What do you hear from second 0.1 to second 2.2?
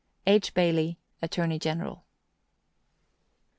H. BAILEY, Attorney general.